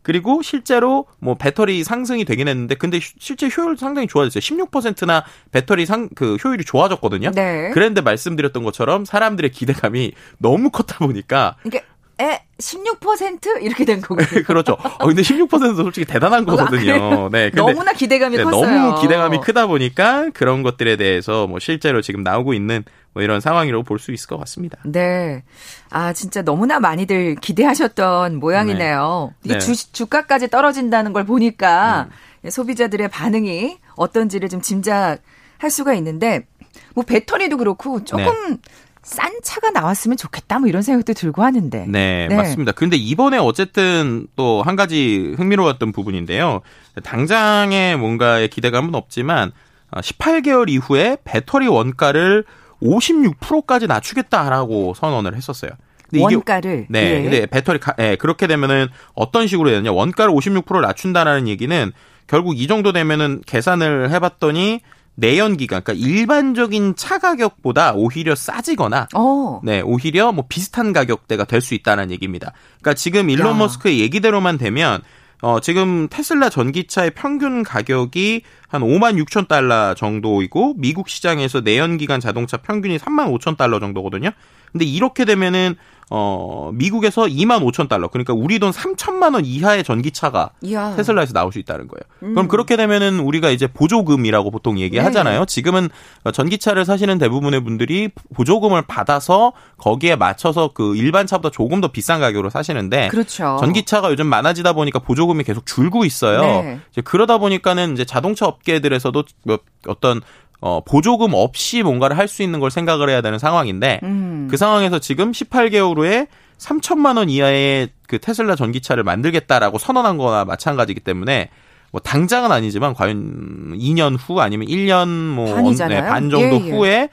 [0.07, 4.40] 그리고 실제로 뭐 배터리 상승이 되긴 했는데 근데 실제 효율 상당히 좋아졌어요.
[4.40, 7.33] 16%나 배터리 상 그 효율이 좋아졌거든요.
[7.33, 7.73] 네.
[7.75, 11.85] 그런데 말씀드렸던 것처럼 사람들의 기대감이 너무 컸다 보니까 그러니까
[12.21, 14.27] 에, 16% 이렇게 된 거군요.
[14.47, 14.75] 그렇죠.
[14.75, 17.29] 어, 근데 16%도 솔직히 대단한 아, 거거든요.
[17.31, 17.51] 네.
[17.51, 18.79] 근데 너무나 기대감이 네, 컸어요.
[18.81, 22.85] 너무 기대감이 크다 보니까 그런 것들에 대해서 뭐 실제로 지금 나오고 있는
[23.16, 24.76] 뭐 이런 상황이라고 볼 수 있을 것 같습니다.
[24.85, 25.42] 네.
[25.88, 29.33] 아, 진짜 너무나 많이들 기대하셨던 모양이네요.
[29.33, 29.37] 네.
[29.42, 29.59] 이게 네.
[29.59, 32.09] 주, 주가까지 떨어진다는 걸 보니까
[32.44, 32.50] 음.
[32.50, 36.46] 소비자들의 반응이 어떤지를 좀 짐작할 수가 있는데
[36.94, 38.57] 뭐 배터리도 그렇고 조금 네.
[39.02, 41.87] 싼 차가 나왔으면 좋겠다 뭐 이런 생각도 들고 하는데.
[41.88, 42.37] 네, 네.
[42.37, 42.72] 맞습니다.
[42.72, 46.61] 근데 이번에 어쨌든 또 한 가지 흥미로웠던 부분인데요.
[47.02, 49.52] 당장의 뭔가의 기대감은 없지만
[49.92, 52.44] 18개월 어, 이후에 배터리 원가를
[52.82, 55.70] 56%까지 낮추겠다라고 선언을 했었어요.
[56.08, 57.22] 근데 원가를 네, 예.
[57.22, 59.92] 근데 배터리 가, 예, 그렇게 되면은 어떤 식으로 되느냐?
[59.92, 61.92] 원가를 56% 낮춘다라는 얘기는
[62.26, 64.80] 결국 이 정도 되면은 계산을 해봤더니
[65.18, 69.18] 내연기관, 그러니까 일반적인 차 가격보다 오히려 싸지거나, 오.
[69.18, 69.60] 어.
[69.64, 72.52] 네, 오히려 뭐 비슷한 가격대가 될 수 있다는 얘기입니다.
[72.80, 73.54] 그러니까 지금 일론 야.
[73.54, 75.00] 머스크의 얘기대로만 되면
[75.42, 82.57] 어, 지금 테슬라 전기차의 평균 가격이 한 5만 6천 달러 정도이고 미국 시장에서 내연기관 자동차
[82.57, 84.31] 평균이 3만 5천 달러 정도거든요.
[84.72, 85.77] 근데 이렇게 되면은
[86.09, 88.09] 어, 미국에서 2만 5천 달러.
[88.09, 90.95] 그러니까 우리 돈 3천만 원 이하의 전기차가 이야.
[90.95, 92.03] 테슬라에서 나올 수 있다는 거예요.
[92.23, 92.35] 음.
[92.35, 95.40] 그럼 그렇게 되면은 우리가 이제 보조금이라고 보통 얘기하잖아요.
[95.40, 95.47] 네.
[95.47, 95.88] 지금은
[96.33, 102.51] 전기차를 사시는 대부분의 분들이 보조금을 받아서 거기에 맞춰서 그 일반 차보다 조금 더 비싼 가격으로
[102.51, 103.57] 사시는데 그렇죠.
[103.59, 106.40] 전기차가 요즘 많아지다 보니까 보조금이 계속 줄고 있어요.
[106.40, 106.81] 네.
[106.92, 110.21] 이제 그러다 보니까는 이제 자동차 업계들에서도 뭐 어떤
[110.61, 114.49] 어, 보조금 없이 뭔가를 할 수 있는 걸 생각을 해야 되는 상황인데 음.
[114.51, 116.27] 그 상황에서 지금 18개월 후에
[116.59, 121.51] 3천만 원 이하의 그 테슬라 전기차를 만들겠다라고 선언한 거나 마찬가지이기 때문에
[121.92, 125.47] 뭐 당장은 아니지만 과연 2년 후 아니면 1년 뭐
[125.88, 126.71] 네, 반 정도 예, 예.
[126.71, 127.09] 후에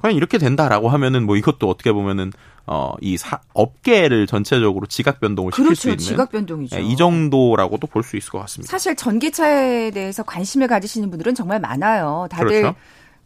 [0.00, 2.32] 과연 이렇게 된다라고 하면은 뭐 이것도 어떻게 보면은
[2.66, 6.76] 어, 이 사, 업계를 전체적으로 지각 변동을 시킬 그렇죠, 수 있는 지각 변동이죠.
[6.76, 8.70] 네, 이 정도라고도 볼 수 있을 것 같습니다.
[8.70, 12.28] 사실 전기차에 대해서 관심을 가지시는 분들은 정말 많아요.
[12.30, 12.76] 다들 그렇죠.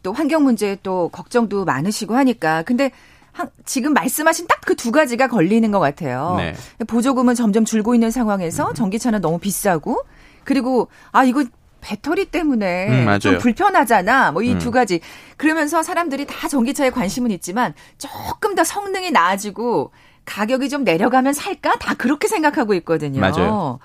[0.01, 2.63] 또 환경 문제에 또 걱정도 많으시고 하니까.
[2.63, 2.91] 근데
[3.65, 6.35] 지금 말씀하신 딱 그 두 가지가 걸리는 것 같아요.
[6.37, 6.53] 네.
[6.87, 8.73] 보조금은 점점 줄고 있는 상황에서 음.
[8.73, 10.03] 전기차는 너무 비싸고
[10.45, 11.43] 그리고 아 이거
[11.83, 14.31] 배터리 때문에 음, 좀 불편하잖아.
[14.31, 14.71] 뭐 이두 음.
[14.71, 15.01] 가지.
[15.37, 19.91] 그러면서 사람들이 다 전기차에 관심은 있지만 조금 더 성능이 나아지고
[20.25, 21.75] 가격이 좀 내려가면 살까?
[21.79, 23.19] 다 그렇게 생각하고 있거든요.
[23.19, 23.79] 맞아요.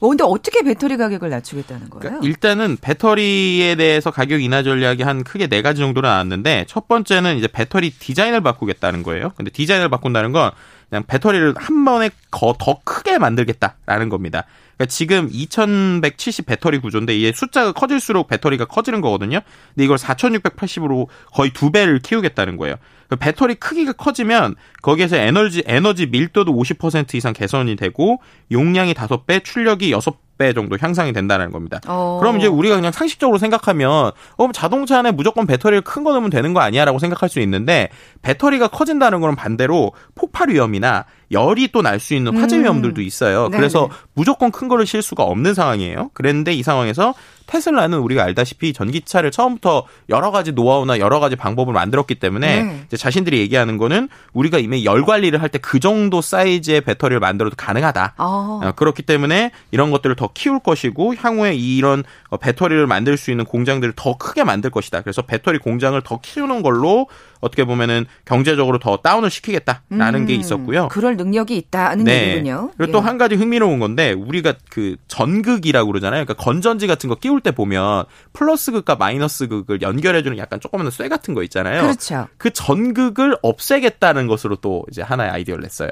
[0.00, 2.00] 어, 근데 어떻게 배터리 가격을 낮추겠다는 거예요?
[2.00, 7.36] 그러니까 일단은 배터리에 대해서 가격 인하 전략이 한 크게 네 가지 정도 나왔는데 첫 번째는
[7.36, 9.30] 이제 배터리 디자인을 바꾸겠다는 거예요.
[9.36, 10.50] 근데 디자인을 바꾼다는 건
[10.90, 14.44] 그냥 배터리를 한 번에 더 크게 만들겠다라는 겁니다.
[14.76, 19.40] 그러니까 지금 2170 배터리 구조인데 이게 숫자가 커질수록 배터리가 커지는 거거든요.
[19.74, 22.76] 근데 이걸 4680으로 거의 두 배를 키우겠다는 거예요.
[23.08, 28.18] 그 배터리 크기가 커지면 거기에서 에너지 에너지 밀도도 50% 이상 개선이 되고
[28.50, 31.80] 용량이 5배, 출력이 6배 정도 향상이 된다는 겁니다.
[31.86, 32.16] 어.
[32.20, 36.52] 그럼 이제 우리가 그냥 상식적으로 생각하면 어 자동차 안에 무조건 배터리를 큰 거 넣으면 되는
[36.54, 37.88] 거 아니야라고 생각할 수 있는데
[38.22, 42.64] 배터리가 커진다는 거는 반대로 폭발 위험이나 열이 또 날 수 있는 화재 음.
[42.64, 43.46] 위험들도 있어요.
[43.46, 43.50] 음.
[43.50, 46.10] 그래서 무조건 큰 거를 실 수가 없는 상황이에요.
[46.14, 47.14] 그랬는데 이 상황에서
[47.46, 52.82] 테슬라는 우리가 알다시피 전기차를 처음부터 여러 가지 노하우나 여러 가지 방법을 만들었기 때문에 네.
[52.86, 57.54] 이제 자신들이 얘기하는 거는 우리가 이미 열 관리를 할 때 그 정도 사이즈의 배터리를 만들어도
[57.56, 58.14] 가능하다.
[58.18, 58.60] 어.
[58.62, 58.72] 어.
[58.72, 63.94] 그렇기 때문에 이런 것들을 더 키울 것이고 향후에 이런 어, 배터리를 만들 수 있는 공장들을
[63.96, 65.02] 더 크게 만들 것이다.
[65.02, 67.08] 그래서 배터리 공장을 더 키우는 걸로
[67.40, 70.88] 어떻게 보면은 경제적으로 더 다운을 시키겠다라는 음, 게 있었고요.
[70.88, 72.28] 그럴 능력이 있다는 네.
[72.28, 72.70] 얘기군요.
[72.76, 72.92] 그리고 예.
[72.92, 76.24] 또한 가지 흥미로운 건데 우리가 그 전극이라고 그러잖아요.
[76.24, 81.08] 그러니까 건전지 같은 거 끼울 때 보면 플러스 극과 마이너스 극을 연결해주는 약간 조그만 쇠
[81.08, 81.82] 같은 거 있잖아요.
[81.82, 82.28] 그렇죠.
[82.38, 85.90] 그 전극을 없애겠다는 것으로 또 이제 하나의 아이디어를 냈어요.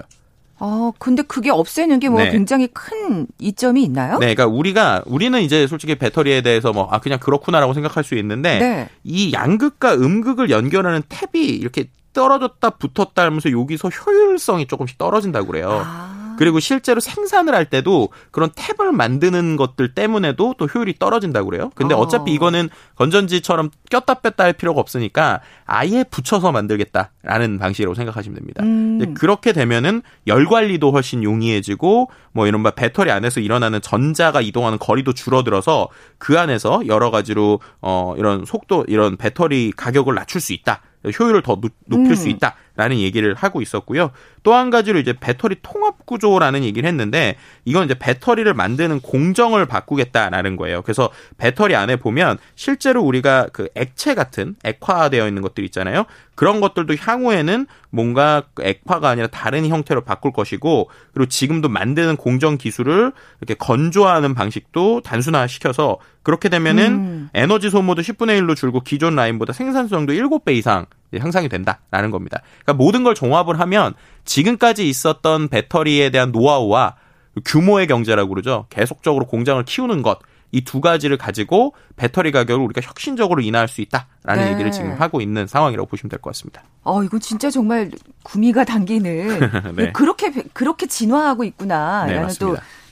[0.64, 2.30] 어, 근데 그게 없애는 게뭐 네.
[2.30, 4.18] 굉장히 큰 이점이 있나요?
[4.18, 8.58] 네, 그러니까 우리가 우리는 이제 솔직히 배터리에 대해서 뭐 아 그냥 그렇구나라고 생각할 수 있는데
[8.60, 8.88] 네.
[9.02, 15.82] 이 양극과 음극을 연결하는 탭이 이렇게 떨어졌다 붙었다 하면서 여기서 효율성이 조금씩 떨어진다고 그래요.
[15.84, 16.11] 아.
[16.42, 21.70] 그리고 실제로 생산을 할 때도 그런 탭을 만드는 것들 때문에도 또 효율이 떨어진다고 그래요.
[21.76, 22.08] 근데 어.
[22.08, 28.64] 차피 이거는 건전지처럼 꼈다 뺐다 할 필요가 없으니까 아예 붙여서 만들겠다라는 방식으로 생각하시면 됩니다.
[28.64, 29.14] 음.
[29.14, 35.90] 그렇게 되면은 열 관리도 훨씬 용이해지고 뭐 이런 배터리 안에서 일어나는 전자가 이동하는 거리도 줄어들어서
[36.18, 40.82] 그 안에서 여러 가지로 어 이런 속도 이런 배터리 가격을 낮출 수 있다.
[41.18, 42.14] 효율을 더 높일 음.
[42.14, 44.10] 수 있다 라는 얘기를 하고 있었고요.
[44.42, 50.56] 또 한 가지로 이제 배터리 통합 구조라는 얘기를 했는데 이건 이제 배터리를 만드는 공정을 바꾸겠다라는
[50.56, 50.82] 거예요.
[50.82, 56.04] 그래서 배터리 안에 보면 실제로 우리가 그 액체 같은 액화되어 있는 것들 있잖아요.
[56.34, 63.12] 그런 것들도 향후에는 뭔가 액화가 아니라 다른 형태로 바꿀 것이고 그리고 지금도 만드는 공정 기술을
[63.40, 67.28] 이렇게 건조하는 방식도 단순화시켜서 그렇게 되면은 음.
[67.34, 70.86] 에너지 소모도 10분의 1로 줄고 기존 라인보다 생산성도 7배 이상
[71.18, 72.40] 향상이 된다라는 겁니다.
[72.64, 73.94] 그러니까 모든 걸 종합을 하면
[74.24, 76.96] 지금까지 있었던 배터리에 대한 노하우와
[77.44, 78.66] 규모의 경제라고 그러죠.
[78.70, 80.18] 계속적으로 공장을 키우는 것.
[80.54, 84.52] 이 두 가지를 가지고 배터리 가격을 우리가 혁신적으로 인하할 수 있다라는 네.
[84.52, 86.62] 얘기를 지금 하고 있는 상황이라고 보시면 될 것 같습니다.
[86.82, 87.90] 어, 이거 진짜 정말
[88.22, 89.40] 구미가 당기는
[89.76, 89.92] 네.
[89.92, 92.34] 그렇게 그렇게 진화하고 있구나라는 네,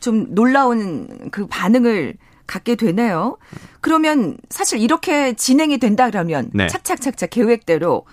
[0.00, 2.14] 또좀 놀라운 그 반응을
[2.50, 3.38] 갖게 되네요.
[3.80, 6.66] 그러면 사실 이렇게 진행이 된다 그러면 네.
[6.66, 8.04] 착착착착 계획대로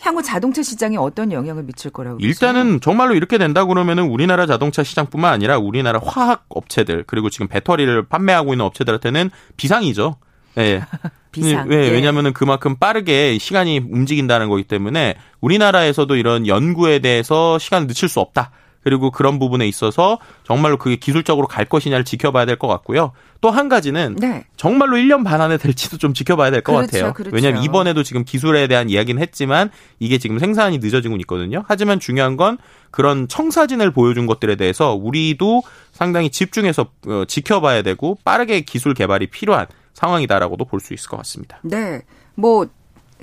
[0.00, 2.80] 향후 자동차 시장에 어떤 영향을 미칠 거라고 일단은 보세요?
[2.80, 8.52] 정말로 이렇게 된다 그러면은 우리나라 자동차 시장뿐만 아니라 우리나라 화학 업체들 그리고 지금 배터리를 판매하고
[8.52, 10.16] 있는 업체들한테는 비상이죠.
[10.58, 10.82] 예.
[11.30, 11.68] 비상.
[11.68, 11.86] 왜?
[11.86, 11.90] 예.
[11.90, 18.50] 왜냐면은 그만큼 빠르게 시간이 움직인다는 거기 때문에 우리나라에서도 이런 연구에 대해서 시간을 늦출 수 없다.
[18.84, 23.12] 그리고 그런 부분에 있어서 정말로 그게 기술적으로 갈 것이냐를 지켜봐야 될 것 같고요.
[23.40, 24.44] 또 한 가지는 네.
[24.56, 27.12] 정말로 1년 반 안에 될지도 좀 지켜봐야 될것 그렇죠, 같아요.
[27.12, 27.34] 그렇죠.
[27.34, 31.64] 왜냐하면 이번에도 지금 기술에 대한 이야기는 했지만 이게 지금 생산이 늦어지고 있거든요.
[31.66, 32.58] 하지만 중요한 건
[32.90, 39.66] 그런 청사진을 보여준 것들에 대해서 우리도 상당히 집중해서 어, 지켜봐야 되고 빠르게 기술 개발이 필요한
[39.94, 41.58] 상황이다라고도 볼 수 있을 것 같습니다.
[41.62, 42.02] 네.
[42.34, 42.66] 뭐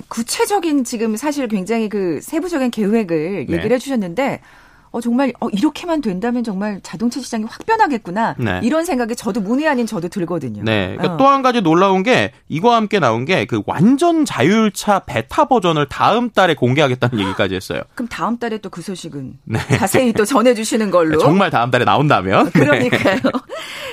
[0.08, 3.54] 구체적인 지금 사실 굉장히 그 세부적인 계획을 네.
[3.56, 4.40] 얘기를 해주셨는데
[4.92, 8.36] 어, 정말, 어, 이렇게만 된다면 정말 자동차 시장이 확 변하겠구나.
[8.38, 8.60] 네.
[8.62, 10.62] 이런 생각이 저도 문의 아닌 저도 들거든요.
[10.64, 10.94] 네.
[10.96, 11.16] 그러니까 어.
[11.16, 16.54] 또한 가지 놀라운 게 이거와 함께 나온 게 그 완전 자율차 베타 버전을 다음 달에
[16.54, 17.82] 공개하겠다는 얘기까지 했어요.
[17.94, 19.58] 그럼 다음 달에 또 그 소식은 네.
[19.76, 21.18] 자세히 또 전해주시는 걸로.
[21.18, 22.50] 정말 다음 달에 나온다면.
[22.52, 23.16] 그러니까요.
[23.16, 23.30] 네.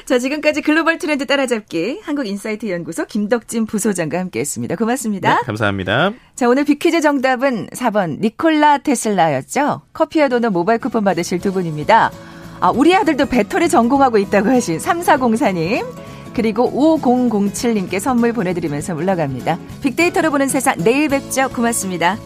[0.05, 4.75] 자, 지금까지 글로벌 트렌드 따라잡기 한국인사이트 연구소 김덕진 부소장과 함께 했습니다.
[4.75, 5.35] 고맙습니다.
[5.35, 6.12] 네, 감사합니다.
[6.35, 9.81] 자, 오늘 빅퀴즈 정답은 4번 니콜라 테슬라였죠.
[9.93, 12.12] 커피와 도넛 모바일 쿠폰 받으실 두 분입니다.
[12.60, 15.85] 아, 우리 아들도 배터리 전공하고 있다고 하신 3404님.
[16.33, 19.58] 그리고 5007님께 선물 보내드리면서 올라갑니다.
[19.81, 21.50] 빅데이터로 보는 세상 내일 뵙죠.
[21.50, 22.17] 고맙습니다.